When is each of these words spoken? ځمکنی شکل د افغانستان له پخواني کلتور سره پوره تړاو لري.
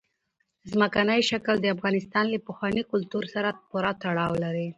ځمکنی 0.71 1.19
شکل 1.29 1.55
د 1.61 1.65
افغانستان 1.75 2.25
له 2.33 2.39
پخواني 2.47 2.83
کلتور 2.91 3.23
سره 3.33 3.49
پوره 3.69 3.91
تړاو 4.03 4.33
لري. 4.43 4.67